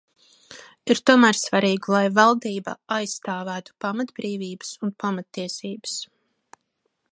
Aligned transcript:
Ir 0.93 1.01
tomēr 1.09 1.37
svarīgi, 1.39 1.91
lai 1.95 2.01
valdība 2.19 2.73
aizstāvētu 2.97 3.77
pamatbrīvības 3.85 4.75
un 4.87 4.97
pamattiesības. 5.05 5.97